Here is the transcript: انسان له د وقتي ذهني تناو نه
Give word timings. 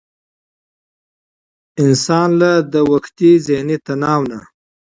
انسان 1.83 2.29
له 2.41 2.51
د 2.73 2.75
وقتي 2.91 3.31
ذهني 3.47 3.77
تناو 3.85 4.21
نه 4.31 4.39